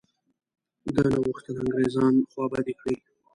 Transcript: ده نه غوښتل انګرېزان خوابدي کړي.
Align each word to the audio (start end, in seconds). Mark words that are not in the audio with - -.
ده 0.93 1.03
نه 1.11 1.17
غوښتل 1.25 1.55
انګرېزان 1.61 2.13
خوابدي 2.31 2.73
کړي. 2.79 2.95